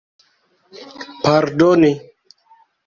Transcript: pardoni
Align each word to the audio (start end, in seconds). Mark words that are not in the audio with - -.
pardoni 1.23 1.93